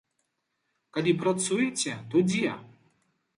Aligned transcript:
Калі 0.97 1.13
працуеце, 1.25 1.93
то 2.15 2.25
дзе? 2.31 2.55